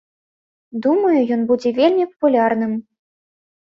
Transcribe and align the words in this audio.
Думаю, 0.85 1.13
ён 1.37 1.41
будзе 1.53 1.75
вельмі 1.83 2.11
папулярным. 2.17 2.79